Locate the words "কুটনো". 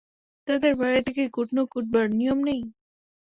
1.35-1.61